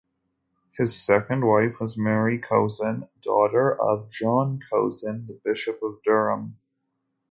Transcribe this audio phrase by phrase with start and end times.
[0.75, 6.57] His second wife was Mary Cosin, daughter of John Cosin the Bishop of Durham.